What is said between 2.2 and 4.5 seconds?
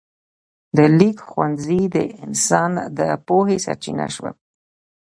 انسان د پوهې سرچینه شول.